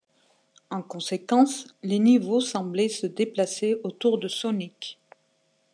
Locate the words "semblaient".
2.41-2.89